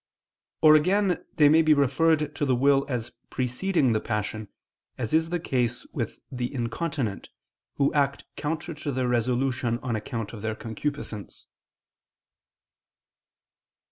Or 0.63 0.73
again 0.73 1.23
they 1.35 1.47
may 1.47 1.61
be 1.61 1.75
referred 1.75 2.33
to 2.35 2.43
the 2.43 2.55
will 2.55 2.87
as 2.89 3.11
preceding 3.29 3.93
the 3.93 3.99
passion, 3.99 4.47
as 4.97 5.13
is 5.13 5.29
the 5.29 5.39
case 5.39 5.85
with 5.93 6.17
the 6.31 6.51
incontinent, 6.51 7.29
who 7.75 7.93
act 7.93 8.25
counter 8.35 8.73
to 8.73 8.91
their 8.91 9.07
resolution 9.07 9.77
on 9.83 9.95
account 9.95 10.33
of 10.33 10.41
their 10.41 10.55
concupiscence. 10.55 11.45